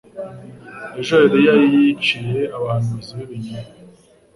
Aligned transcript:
aho 0.99 1.15
Eliya 1.25 1.53
yiciye 1.71 2.41
abahanuzi 2.57 3.11
b'ibinyoma, 3.17 3.73